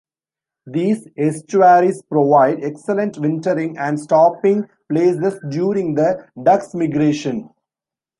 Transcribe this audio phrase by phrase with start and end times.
[0.65, 7.51] These estuaries provide excellent wintering and stopping places during the ducks' migration.